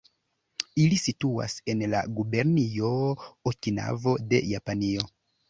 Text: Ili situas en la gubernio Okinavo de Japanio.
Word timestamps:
Ili 0.85 0.95
situas 1.01 1.55
en 1.73 1.83
la 1.91 1.99
gubernio 2.15 2.91
Okinavo 3.53 4.17
de 4.35 4.43
Japanio. 4.55 5.07